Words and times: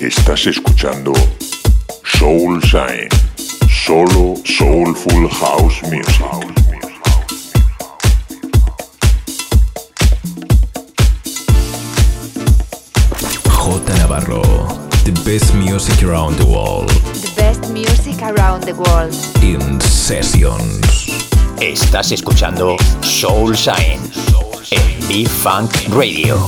Estás 0.00 0.46
escuchando 0.46 1.12
Soul 2.04 2.58
Shine, 2.62 3.10
solo 3.68 4.34
Soulful 4.46 5.28
House 5.28 5.82
Music. 5.82 6.24
J 13.44 13.94
Navarro, 13.98 14.40
the 15.04 15.12
best 15.26 15.54
music 15.54 16.02
around 16.02 16.38
the 16.38 16.46
world. 16.46 16.88
The 16.88 17.32
best 17.36 17.70
music 17.70 18.22
around 18.22 18.64
the 18.64 18.72
world. 18.72 19.14
In 19.42 19.78
sessions. 19.82 21.10
Estás 21.60 22.10
escuchando 22.10 22.78
Soul 23.02 23.54
Shine 23.54 24.00
en 24.70 25.08
B-Funk 25.08 25.70
Radio. 25.90 26.38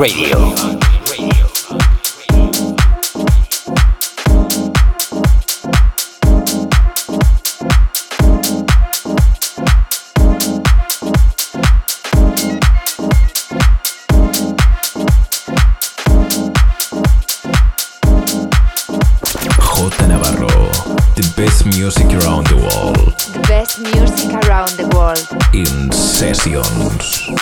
Radio. 0.00 0.30
J 0.30 0.34
Navarro, 20.08 20.48
the 21.14 21.30
best 21.36 21.66
music 21.66 22.06
around 22.22 22.46
the 22.46 22.56
world 22.56 22.96
The 23.34 23.44
best 23.46 23.78
music 23.78 24.32
around 24.44 24.70
the 24.78 24.88
world. 24.96 25.28
in 25.52 25.92
sessions. 25.92 27.39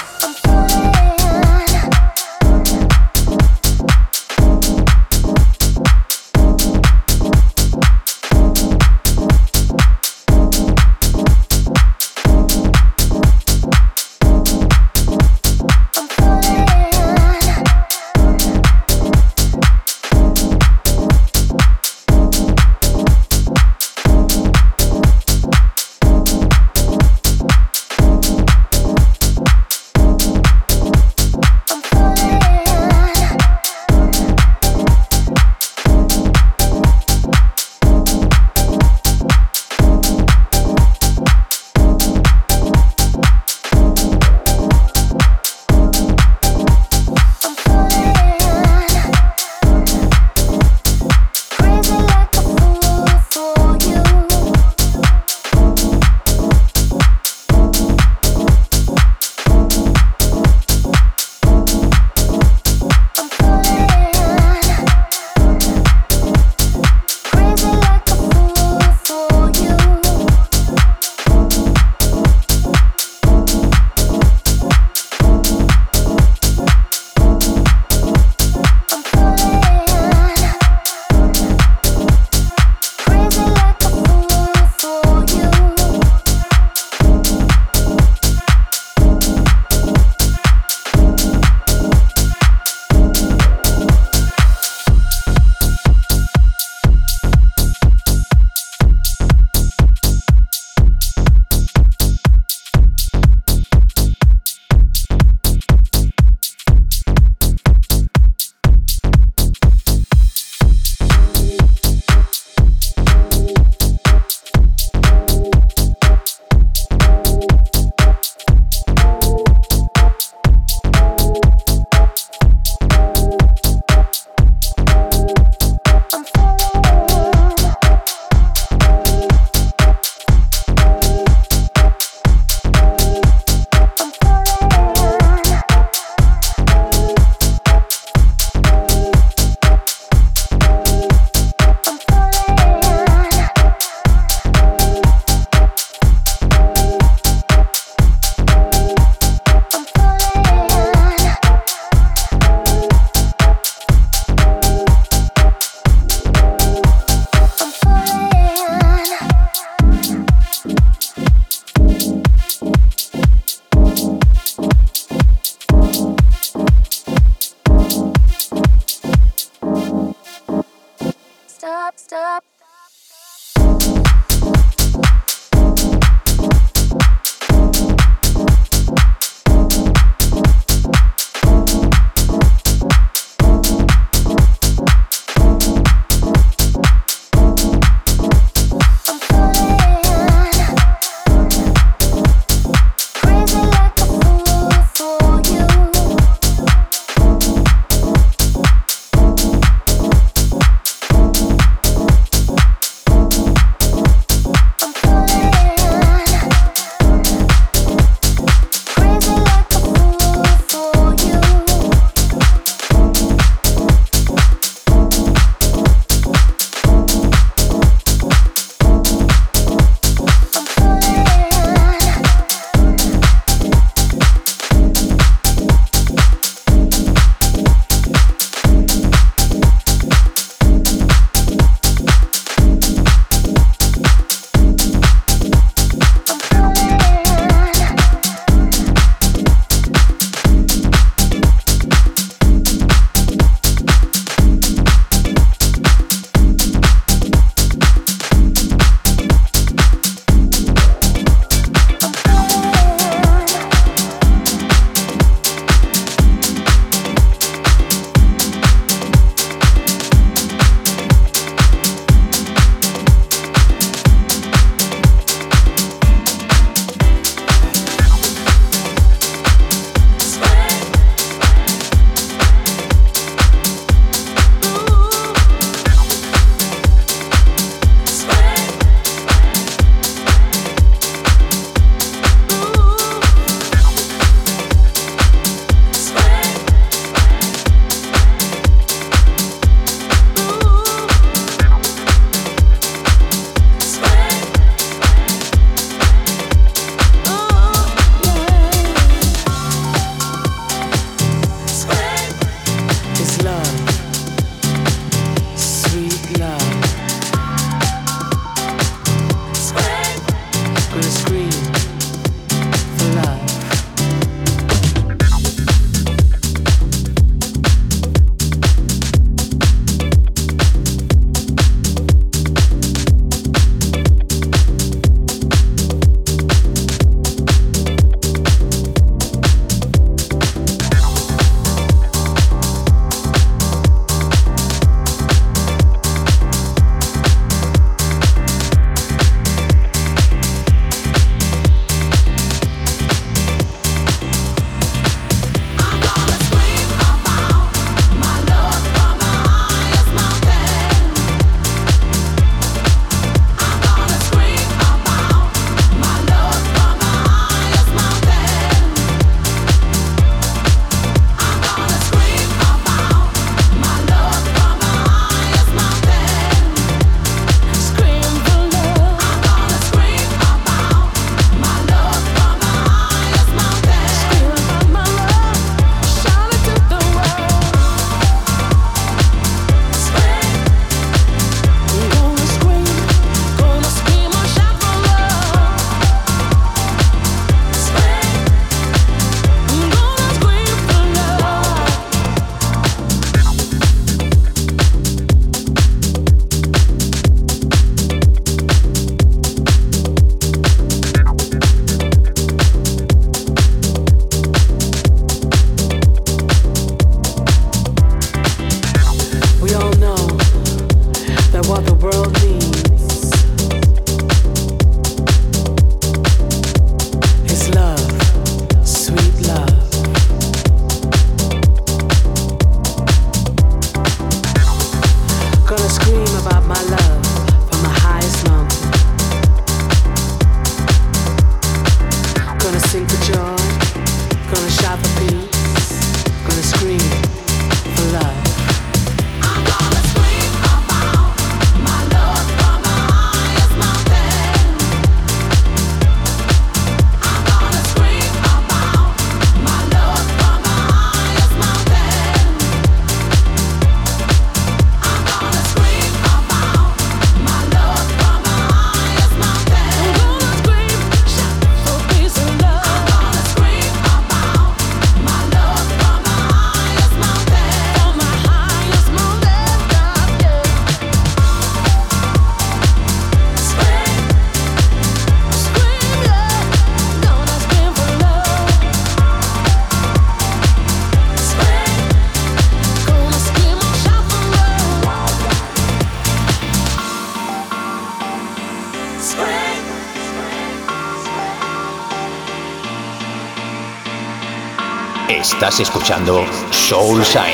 Estás 495.69 495.81
escuchando 495.81 496.47
Soul 496.71 497.23
Shine 497.23 497.53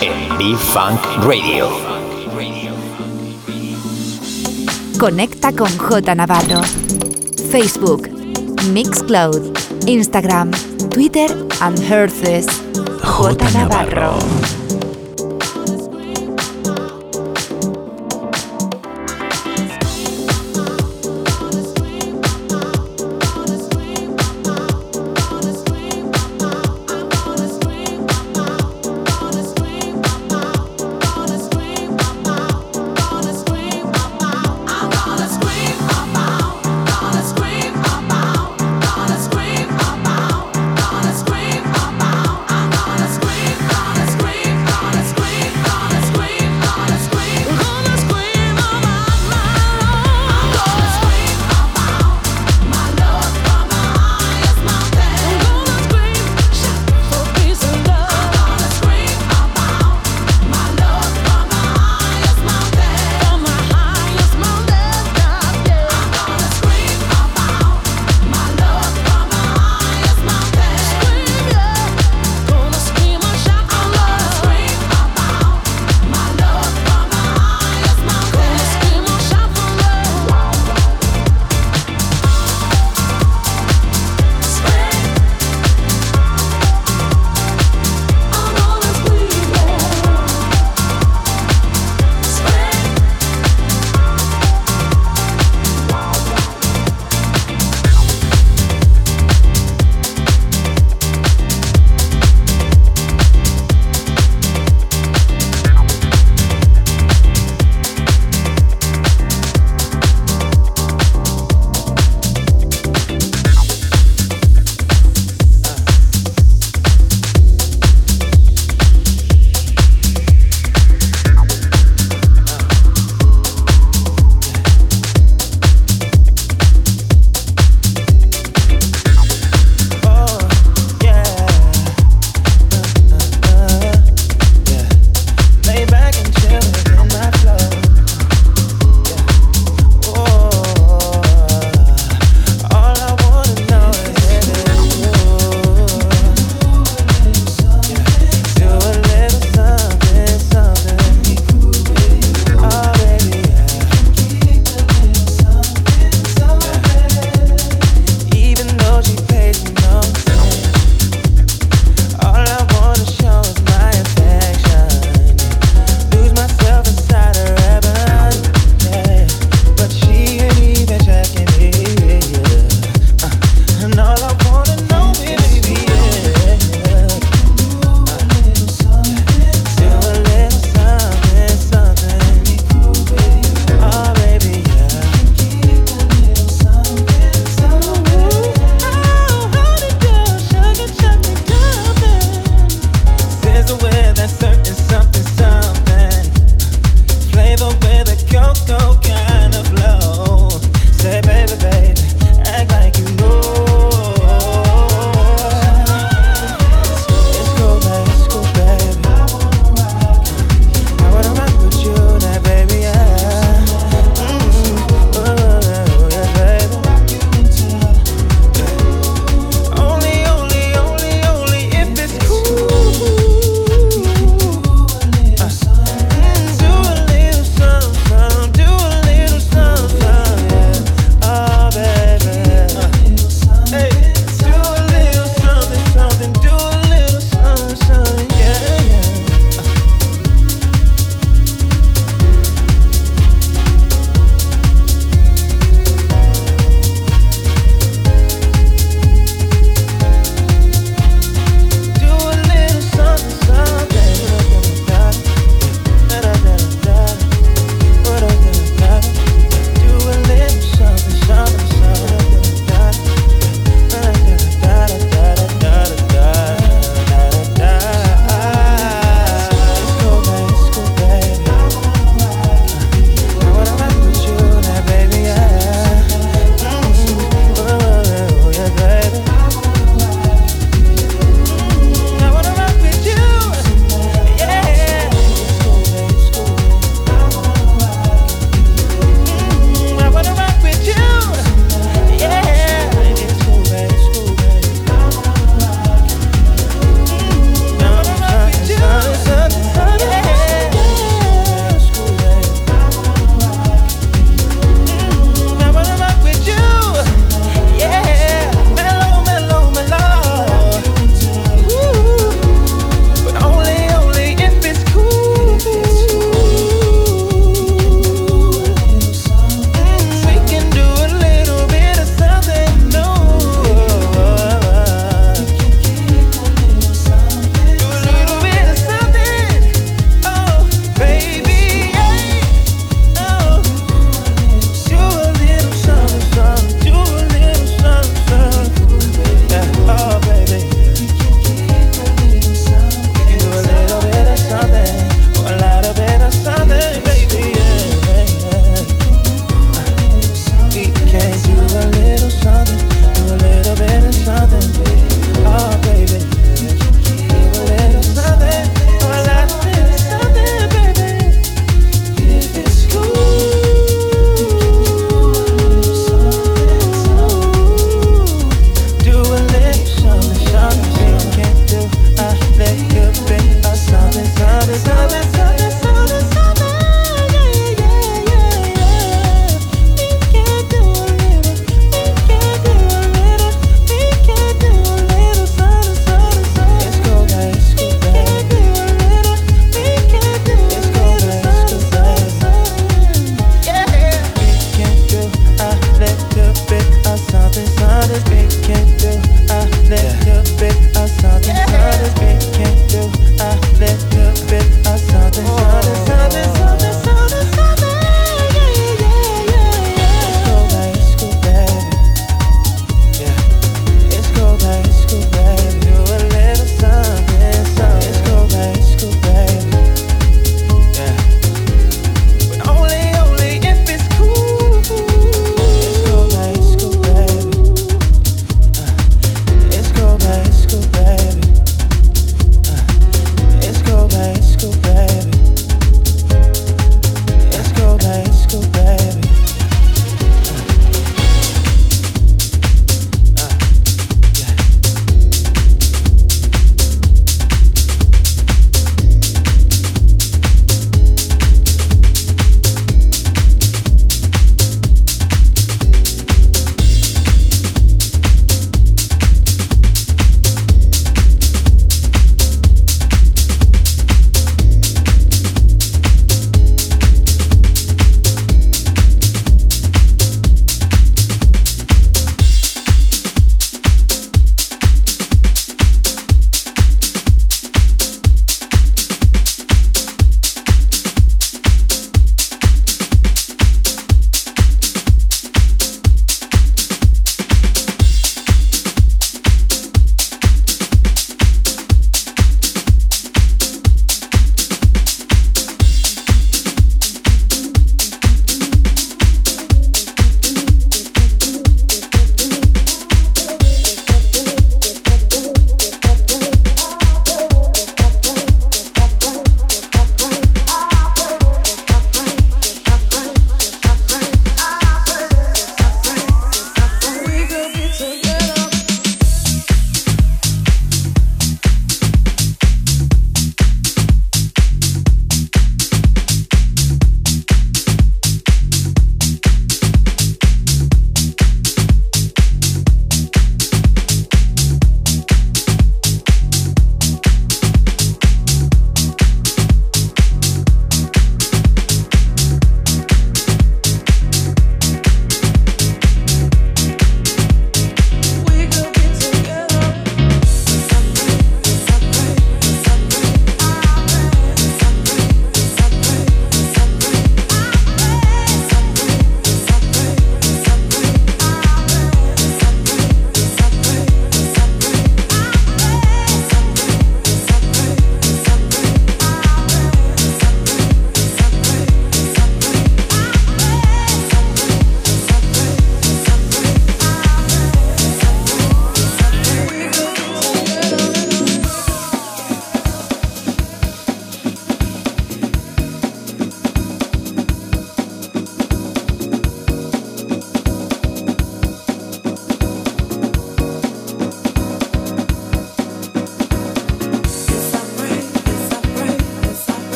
en 0.00 0.36
B-Funk 0.36 1.00
Radio. 1.22 1.68
Conecta 4.98 5.52
con 5.52 5.68
J 5.78 6.12
Navarro. 6.16 6.60
Facebook, 7.52 8.08
Mixcloud, 8.72 9.56
Instagram, 9.86 10.50
Twitter 10.90 11.30
and 11.60 11.78
Herces. 11.78 12.48
J 13.00 13.48
Navarro. 13.52 14.18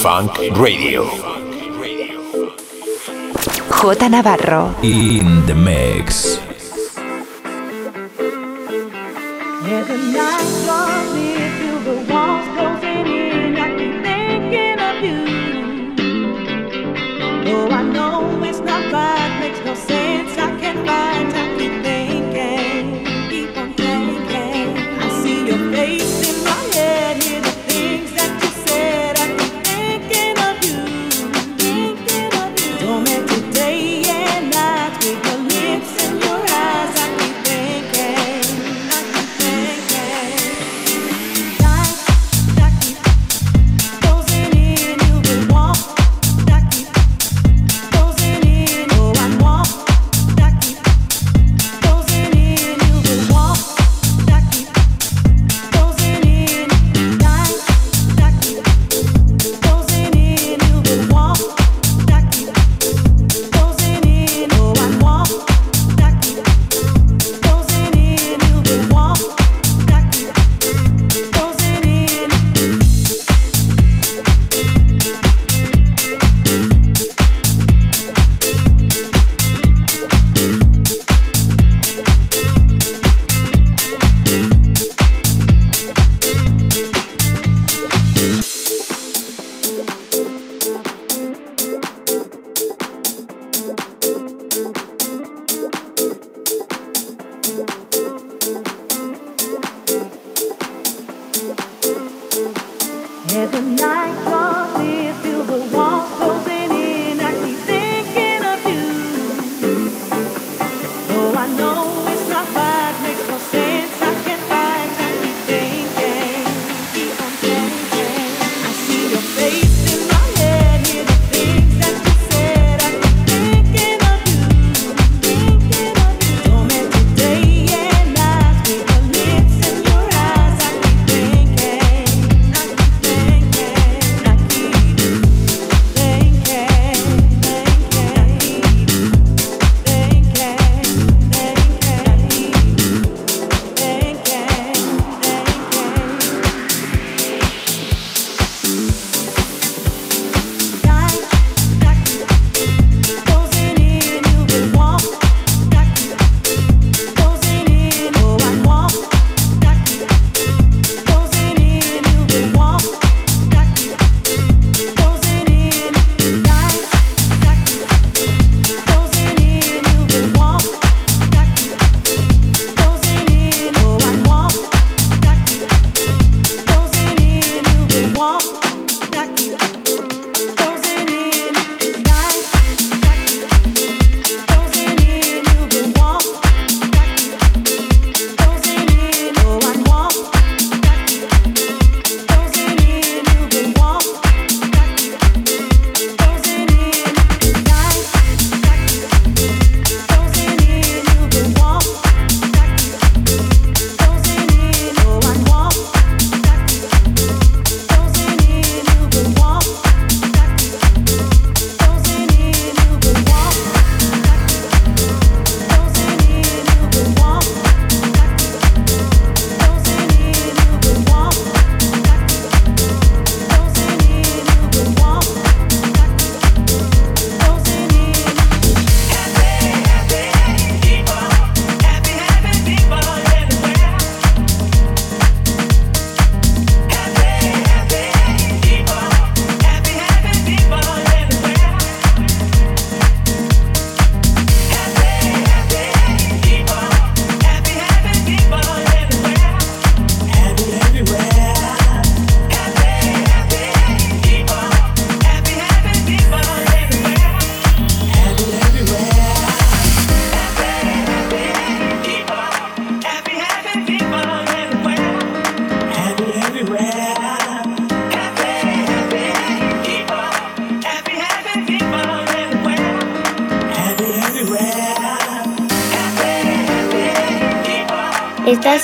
En 0.00 0.26
B-Funk 0.26 0.56
Radio. 0.56 1.04
J 3.68 4.08
Navarro. 4.08 4.74
In 4.82 5.44
the 5.46 5.54
mix. 5.54 6.39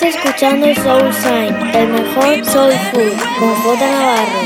Escuchando 0.06 0.72
Soul 0.74 1.12
Sign, 1.12 1.54
el 1.74 1.88
mejor 1.88 2.44
soul 2.44 2.72
food, 2.92 3.12
con 3.38 3.54
J 3.56 3.86
Navarro. 3.88 4.45